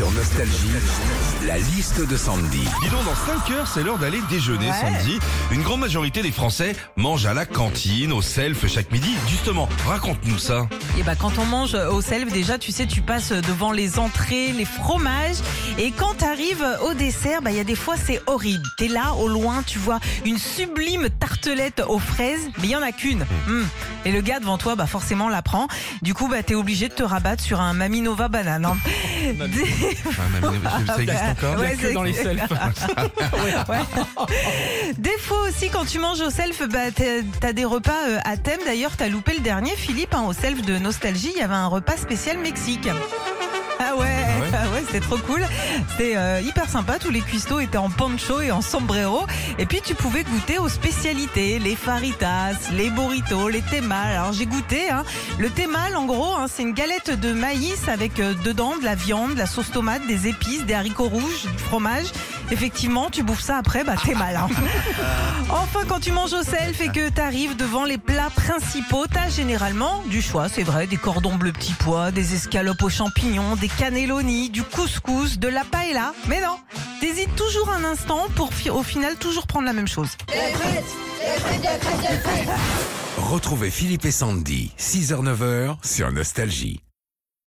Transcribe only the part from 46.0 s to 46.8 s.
euh, hyper